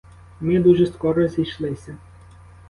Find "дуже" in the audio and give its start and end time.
0.59-0.85